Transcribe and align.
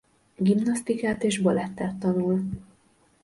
Gimnasztikát 0.37 1.23
és 1.23 1.39
balettet 1.39 1.95
tanul. 1.97 2.41